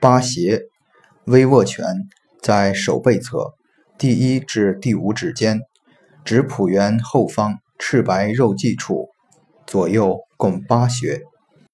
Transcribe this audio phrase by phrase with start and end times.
[0.00, 0.62] 八斜，
[1.24, 1.84] 微握拳
[2.40, 3.54] 在手背侧，
[3.98, 5.60] 第一至第五指间，
[6.24, 9.08] 指蹼缘后方赤白肉际处，
[9.66, 11.20] 左右共八穴。